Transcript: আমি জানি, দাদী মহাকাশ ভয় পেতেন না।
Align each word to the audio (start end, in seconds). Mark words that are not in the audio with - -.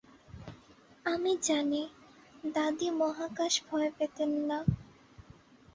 আমি 1.05 1.31
জানি, 1.41 1.81
দাদী 2.47 2.87
মহাকাশ 2.99 3.53
ভয় 3.67 3.89
পেতেন 3.97 4.31
না। 4.47 4.57